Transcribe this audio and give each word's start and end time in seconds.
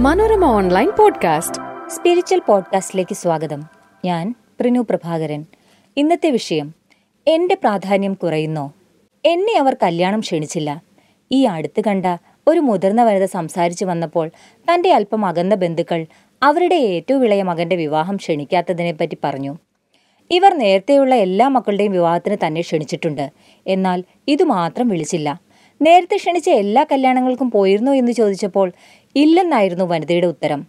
Manorama 0.00 0.44
online 0.44 0.90
podcast. 0.98 1.90
Spiritual 1.90 2.42
പോഡ്കാസ്റ്റിലേക്ക് 2.48 3.14
സ്വാഗതം. 3.14 3.62
ഞാൻ 4.04 4.34
പ്രിനു 4.60 4.80
പ്രഭാകരൻ. 4.80 5.46
ഇന്നത്തെ 5.96 6.30
വിഷയം 6.30 6.74
എന്റെ 7.26 7.54
പ്രാധാന്യം 7.54 8.14
കുറയുന്നോ? 8.14 8.72
എന്നെ 9.24 9.58
അവർ 9.58 9.76
കല്യാണം 9.82 10.20
ക്ഷണിച്ചില്ല. 10.20 10.82
ഈ 11.32 11.44
അടുത്ത് 11.44 11.80
കണ്ട 11.86 12.06
ഒരു 12.46 12.60
മുതിർന്ന 12.60 13.04
വനിത 13.04 13.24
സംസാരിച്ചു 13.24 13.84
വന്നപ്പോൾ 13.84 14.30
തന്റെ 14.74 14.92
അല്പം 14.92 15.26
അകന്ന 15.26 15.54
ബന്ധുക്കൾ 15.54 16.06
അവരുടെ 16.42 16.74
ഏറ്റവും 16.74 17.24
ഇളയ 17.24 17.42
മകന്റെ 17.42 17.76
വിവാഹം 17.76 18.16
ക്ഷണിക്കാത്തതിനെപ്പറ്റി 18.16 19.16
പറഞ്ഞു. 19.24 19.58
ഇവർ 20.30 20.54
നേരത്തെയുള്ള 20.54 21.14
എല്ലാ 21.14 21.48
മക്കളുടെയും 21.48 21.92
വിവാഹത്തിന് 21.92 22.36
തന്നെ 22.46 22.60
ക്ഷണിച്ചിട്ടുണ്ട്. 22.60 23.30
എന്നാൽ 23.66 24.04
ഇതുമാത്രം 24.28 24.88
വിളിച്ചില്ല. 24.88 25.40
നേരത്തെ 25.82 26.16
ക്ഷണിച്ച 26.16 26.50
എല്ലാ 26.50 26.86
കല്യാണങ്ങൾക്കും 26.92 27.50
പോയിരുന്നോ 27.50 27.94
എന്ന് 27.94 28.12
ചോദിച്ചപ്പോൾ 28.12 28.72
ഇല്ലെന്നായിരുന്നു 29.16 29.84
വനിതയുടെ 29.84 30.26
ഉത്തരം. 30.26 30.66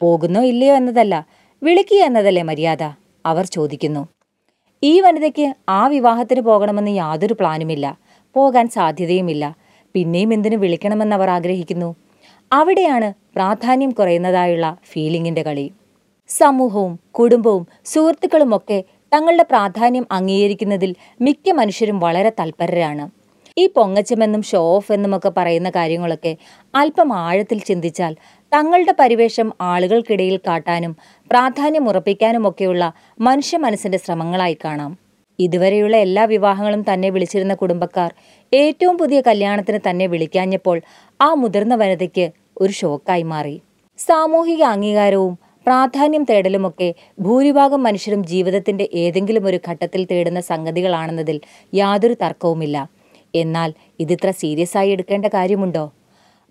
പോകുന്നോ 0.00 0.42
ഇല്ലയോ 0.42 0.74
എന്നതല്ല 0.74 1.26
വിളിക്കുക 1.62 1.96
എന്നതല്ലേ 1.96 2.42
മര്യാദ? 2.42 2.82
അവർ 3.26 3.44
ചോദിക്കുന്നു. 3.46 4.08
ഈ 4.82 5.00
വനിതയ്ക്ക് 5.00 5.54
ആ 5.68 5.86
വിവാഹത്തിന് 5.86 6.40
പോകണമെന്ന് 6.40 6.90
യാതൊരു 6.90 7.34
പ്ലാനുമില്ല. 7.34 7.98
പോകാൻ 8.34 8.68
സാധ്യതയുമില്ല. 8.68 9.56
പിന്നെയും 9.94 10.32
എന്തിനു 10.32 10.56
വിളിക്കണമെന്ന് 10.56 11.16
അവർ 11.16 11.30
ആഗ്രഹിക്കുന്നു? 11.30 11.94
അവിടെയാണ് 12.52 13.14
പ്രാധാന്യം 13.34 13.90
കുറയുന്നതായുള്ള 13.90 14.76
ഫീലിംഗിന്റെ 14.92 15.42
കളി. 15.42 15.70
സമൂഹവും 16.28 17.00
കുടുംബവും 17.10 17.66
സുഹൃത്തുക്കളുമൊക്കെ 17.84 18.84
തങ്ങളുടെ 19.14 19.42
പ്രാധാന്യം 19.42 20.06
അംഗീകരിക്കുന്നതിൽ 20.10 20.94
മിക്ക 21.20 21.50
മനുഷ്യരും 21.50 22.00
വളരെ 22.00 22.32
തൽപരരാണ്. 22.40 23.23
ഈ 23.56 23.66
പൊങ്ങച്ചമെന്നും 23.66 24.42
ഷോ 24.42 24.60
ഓഫ് 24.76 24.92
എന്നുമൊക്കെ 24.92 25.30
പറയുന്ന 25.36 25.70
കാര്യങ്ങളൊക്കെ 25.70 26.36
അല്പം 26.74 27.12
ആഴത്തിൽ 27.12 27.58
ചിന്തിച്ചാൽ 27.58 28.16
തങ്ങളുടെ 28.52 28.94
പരിവേഷം 28.98 29.52
ആളുകൾക്കിടയിൽ 29.60 30.36
കാട്ടാനും 30.46 30.96
പ്രാധാന്യം 31.30 31.88
ഉറപ്പിക്കാനുമൊക്കെയുള്ള 31.88 32.92
മനുഷ്യ 33.20 33.56
മനസ്സിന്റെ 33.56 33.98
ശ്രമങ്ങളായി 33.98 34.56
കാണാം. 34.64 34.92
ഇതുവരെയുള്ള 35.38 35.96
എല്ലാ 35.96 36.24
വിവാഹങ്ങളും 36.24 36.82
തന്നെ 36.92 37.10
വിളിച്ചിരുന്ന 37.10 37.54
കുടുംബക്കാർ 37.54 38.10
ഏറ്റവും 38.52 38.98
പുതിയ 38.98 39.20
കല്യാണത്തിന് 39.20 39.80
തന്നെ 39.88 40.06
വിളിക്കാഞ്ഞപ്പോൾ 40.06 40.82
ആ 41.20 41.34
മുതിർന്ന 41.34 41.74
വനിതയ്ക്ക് 41.74 42.26
ഒരു 42.60 42.72
ഷോക്കായി 42.72 43.22
മാറി. 43.22 43.56
സാമൂഹിക 43.98 44.62
അംഗീകാരവും 44.62 45.34
പ്രാധാന്യം 45.66 46.24
തേടലുമൊക്കെ 46.24 46.94
ഭൂരിഭാഗം 47.20 47.82
മനുഷ്യരും 47.82 48.26
ജീവിതത്തിന്റെ 48.26 48.88
ഏതെങ്കിലും 48.94 49.46
ഒരു 49.46 49.58
ഘട്ടത്തിൽ 49.68 50.04
തേടുന്ന 50.04 50.40
സംഗതികളാണെന്നതിൽ 50.40 51.40
യാതൊരു 51.74 52.16
തർക്കവുമില്ല. 52.22 52.76
എന്നാൽ 53.34 53.74
ഇതിത്ര 54.00 54.30
സീരിയസ് 54.30 54.76
ആയി 54.78 54.90
എടുക്കേണ്ട 54.90 55.26
കാര്യമുണ്ടോ? 55.26 55.92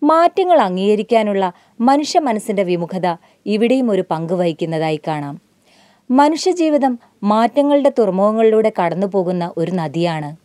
മാറ്റങ്ങൾ 0.03 0.59
അംഗീകരിക്കാനുള്ള 0.59 1.51
മനുഷ്യ 1.81 2.19
മനസ്സിന്റെ 2.19 2.63
വിമുഖത 2.63 3.15
ഇവിടെയും 3.45 3.91
ഒരു 3.91 4.03
പങ്ക് 4.11 4.33
വഹിക്കുന്നതായി 4.33 4.99
കാണാം. 5.07 5.41
മനുഷ്യജീവിതം 6.11 6.99
മാറ്റങ്ങളുടെ 7.23 7.91
തുറമുഖങ്ങളിലൂടെ 7.99 8.71
കടന്നുപോകുന്ന 8.81 9.53
ഒരു 9.57 9.71
നദിയാണ്. 9.71 10.35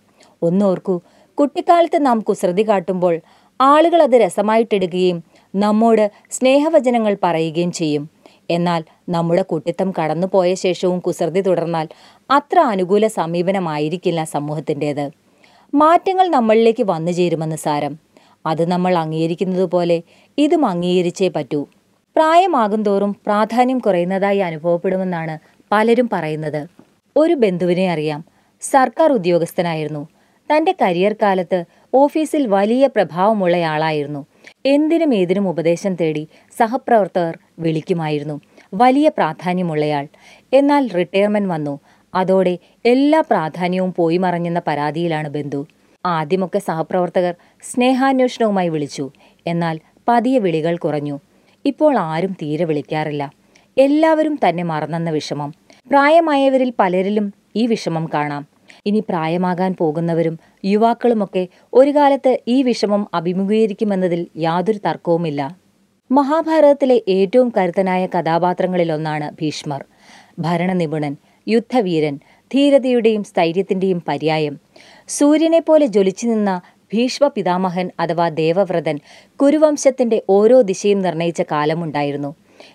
ഒന്നോർക്കൂ 0.42 1.00
കുട്ടിക്കാലത്ത് 1.34 2.06
നാം 2.06 2.20
കുസൃതി 2.20 2.69
കാട്ടുമ്പോൾ 2.69 3.20
ആളുകൾ 3.61 4.03
അത് 4.03 4.14
രസമായിട്ടെടുക്കുകയും 4.14 5.25
നമ്മോട് 5.55 6.11
സ്നേഹവചനങ്ങൾ 6.31 7.16
പറയുകയും 7.22 7.72
ചെയ്യും. 7.72 8.11
എന്നാൽ 8.50 8.84
നമ്മുടെ 9.09 9.42
കുട്ടിത്തം 9.42 9.92
കടന്നുപോയ 9.98 10.55
ശേഷവും 10.55 10.98
കുസൃതി 10.98 11.41
തുടർന്നാൽ 11.41 11.89
അത്ര 12.31 12.59
അനുകൂല 12.61 13.06
സമീപനമായിരിക്കില്ല 13.06 14.25
സമൂഹത്തിന്റേത്. 14.25 15.28
മാറ്റങ്ങൾ 15.75 16.29
നമ്മളിലേക്ക് 16.29 16.83
വന്നു 16.83 17.13
ചേരുമെന്ന് 17.13 17.57
സാരം. 17.57 17.99
അത് 18.47 18.71
നമ്മൾ 18.71 18.99
അംഗീകരിക്കുന്നത് 18.99 19.65
പോലെ 19.65 20.03
ഇതും 20.39 20.67
അംഗീകരിച്ചേ 20.67 21.29
പറ്റൂ. 21.29 21.67
പ്രായമാകും 22.17 22.83
തോറും 22.83 23.17
പ്രാധാന്യം 23.27 23.79
കുറയുന്നതായി 23.79 24.39
അനുഭവപ്പെടുമെന്നാണ് 24.39 25.39
പലരും 25.73 26.09
പറയുന്നത്. 26.13 26.67
ഒരു 27.17 27.34
ബന്ധുവിനെ 27.34 27.91
അറിയാം. 27.91 28.25
സർക്കാർ 28.61 29.12
ഉദ്യോഗസ്ഥനായിരുന്നു. 29.12 30.09
തന്റെ 30.51 30.75
കരിയർ 30.83 31.12
കാലത്ത് 31.12 31.65
ഓഫീസിൽ 31.95 32.47
വലിയ 32.47 32.87
പ്രഭാവമുള്ളയാളായിരുന്നു. 32.87 34.27
എന്തിനും 34.67 35.15
ഏതിനും 35.15 35.49
ഉപദേശം 35.49 35.95
തേടി 35.95 36.28
സഹപ്രവർത്തകർ 36.59 37.39
വിളിക്കുമായിരുന്നു. 37.59 38.41
വലിയ 38.75 39.09
പ്രാധാന്യമുള്ളയാൾ. 39.09 40.09
എന്നാൽ 40.53 40.89
റിട്ടയർമെന്റ് 40.89 41.49
വന്നു. 41.49 41.78
അതോടെ 42.15 42.59
എല്ലാ 42.87 43.21
പ്രാധാന്യവും 43.21 43.95
പോയി 43.97 44.17
മറഞ്ഞെന്ന 44.17 44.63
പരാതിയിലാണ് 44.67 45.29
ബന്ധു. 45.29 45.67
ആദ്യമൊക്കെ 46.07 46.59
സഹപ്രവർത്തകർ 46.59 47.35
സ്നേഹാന്വേഷണവുമായി 47.63 48.69
വിളിച്ചു. 48.69 49.11
എന്നാൽ 49.47 49.81
പതിയെ 50.09 50.39
വിളികൾ 50.39 50.77
കുറഞ്ഞു. 50.77 51.21
ഇപ്പോൾ 51.65 51.99
ആരും 51.99 52.37
തീരെ 52.43 52.65
വിളിക്കാറില്ല. 52.65 53.31
എല്ലാവരും 53.79 54.39
തന്നെ 54.49 54.63
മറന്നെന്ന 54.63 55.11
വിഷമം. 55.11 55.55
പ്രായമായവരിൽ 55.91 56.73
പലരിലും 56.79 57.35
ഈ 57.57 57.67
വിഷമം 57.67 58.11
കാണാം. 58.15 58.47
ഇനി 58.87 59.05
പ്രായമാകാൻ 59.09 59.75
പോകുന്നവരും 59.79 60.39
യുവാക്കളുമൊക്കെ 60.65 61.49
ഒരു 61.73 61.91
കാലത്ത് 61.91 62.39
ഈ 62.49 62.63
വിഷമം 62.63 63.09
അഭിമുഖീകരിക്കുമെന്നതിൽ 63.15 64.27
യാതൊരു 64.37 64.79
തർക്കവുമില്ല. 64.79 65.59
മഹാഭാരതത്തിലെ 66.11 67.03
ഏറ്റവും 67.09 67.53
കരുത്തനായ 67.57 68.07
കഥാപാത്രങ്ങളിലൊന്നാണ് 68.07 69.31
ഭീഷ്മർ. 69.31 69.85
ഭരണനിപുണൻ. 70.39 71.17
യുദ്ധവീരൻ 71.48 72.19
ധീരതയുടെയും 72.54 73.25
സ്ഥൈര്യത്തിന്റെയും 73.25 74.03
പര്യായം. 74.09 74.56
സൂര്യനെ 75.09 75.60
പോലെ 75.60 75.86
ജ്വലിച്ചു 75.86 76.26
നിന്ന 76.26 76.60
ഭീഷ്മ 76.92 77.28
പിതാമഹൻ 77.28 77.91
അഥവാ 78.00 78.28
ദേവവ്രതൻ 78.28 78.98
കുരുവംശത്തിന്റെ 79.41 80.22
ഓരോ 80.31 80.60
ദിശയും 80.60 81.00
നിർണയിച്ച 81.00 81.42
കാലമുണ്ടായിരുന്നു. 81.42 82.34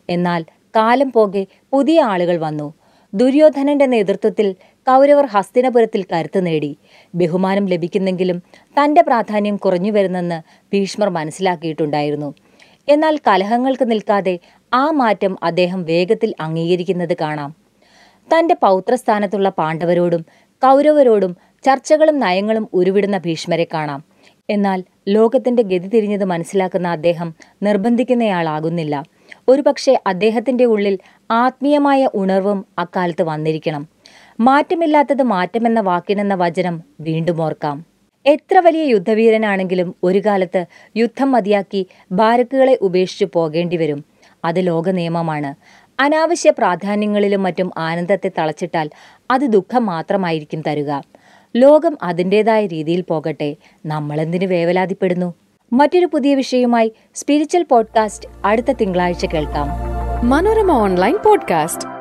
എന്നാൽ 0.10 0.44
കാലം 0.76 1.12
പോകെ 1.12 1.48
പുതിയ 1.72 2.02
ആളുകൾ 2.02 2.38
വന്നു. 2.38 2.74
ദുര്യോധനന്റെ 3.14 3.86
നേതൃത്വത്തിൽ 3.86 4.56
കൗരവർ 4.88 5.26
ഹസ്തിനപുരത്തിൽ 5.26 6.06
കരുത്തു 6.14 6.40
നേടി. 6.40 6.78
ബഹുമാനം 7.16 7.66
ലഭിക്കുന്നെങ്കിലും 7.66 8.42
തന്റെ 8.78 9.02
പ്രാധാന്യം 9.02 9.56
കുറഞ്ഞു 9.56 9.92
വരുന്നെന്ന് 9.92 10.42
ഭീഷ്മർ 10.74 11.10
മനസ്സിലാക്കിയിട്ടുണ്ടായിരുന്നു. 11.10 12.34
എന്നാൽ 12.90 13.18
കലഹങ്ങൾക്ക് 13.18 13.92
നിൽക്കാതെ 13.92 14.40
ആ 14.74 14.92
മാറ്റം 14.92 15.38
അദ്ദേഹം 15.44 15.84
വേഗത്തിൽ 15.84 16.34
അംഗീകരിക്കുന്നത് 16.40 17.18
കാണാം. 17.22 17.63
തന്റെ 18.30 18.56
പൗത്രസ്ഥാനത്തുള്ള 18.62 19.50
പാണ്ഡവരോടും 19.50 20.26
കൗരവരോടും 20.62 21.38
ചർച്ചകളും 21.64 22.20
നയങ്ങളും 22.20 22.70
ഉരുവിടുന്ന 22.74 23.18
ഭീഷ്മരെ 23.18 23.68
കാണാം. 23.74 24.04
എന്നാൽ 24.50 24.84
ലോകത്തിന്റെ 25.08 25.64
ഗതി 25.64 25.88
തിരിഞ്ഞത് 25.88 26.24
മനസ്സിലാക്കുന്ന 26.24 26.88
അദ്ദേഹം 26.88 27.36
നിർബന്ധിക്കുന്നയാളാകുന്നില്ല. 27.64 29.04
ഒരുപക്ഷെ 29.50 30.00
അദ്ദേഹത്തിന്റെ 30.08 30.66
ഉള്ളിൽ 30.66 31.00
ആത്മീയമായ 31.32 32.10
ഉണർവും 32.16 32.66
അക്കാലത്ത് 32.80 33.24
വന്നിരിക്കണം. 33.24 33.88
മാറ്റമില്ലാത്തത് 34.40 35.24
മാറ്റമെന്ന 35.24 35.80
വാക്കിനെന്ന 35.80 36.36
വചനം 36.36 36.84
വീണ്ടും 37.02 37.42
ഓർക്കാം. 37.42 37.86
എത്ര 38.26 38.58
വലിയ 38.60 38.84
യുദ്ധവീരനാണെങ്കിലും 38.84 39.96
ഒരു 40.04 40.20
കാലത്ത് 40.20 40.66
യുദ്ധം 40.96 41.32
മതിയാക്കി 41.32 41.86
ബാരക്കുകളെ 42.12 42.78
ഉപേക്ഷിച്ചു 42.82 43.28
പോകേണ്ടി 43.34 43.78
വരും 43.78 44.06
അത് 44.46 44.68
ലോക 44.68 44.90
നിയമമാണ് 44.90 45.56
അനാവശ്യ 46.04 46.50
പ്രാധാന്യങ്ങളിലും 46.50 47.44
മറ്റും 47.44 47.72
ആനന്ദത്തെ 47.78 48.32
തളച്ചിട്ടാൽ 48.38 48.90
അത് 49.32 49.42
ദുഃഖം 49.42 49.86
മാത്രമായിരിക്കും 49.86 50.64
തരുക. 50.68 51.04
ലോകം 51.56 51.98
അതിന്റെതായ 52.04 52.66
രീതിയിൽ 52.66 53.02
പോകട്ടെ. 53.02 53.56
നമ്മളെന്തിനു 53.86 54.48
വേവലാതിപ്പെടുന്നു? 54.48 55.34
മറ്റൊരു 55.74 56.06
പുതിയ 56.06 56.36
വിഷയവുമായി 56.36 56.94
സ്പിരിച്വൽ 57.16 57.64
പോഡ്കാസ്റ്റ് 57.64 58.30
അടുത്ത 58.46 58.72
തിങ്കളാഴ്ച 58.72 59.26
കേൾക്കാം. 59.26 59.68
Manorama 60.30 60.72
online 60.72 61.18
podcast. 61.26 61.93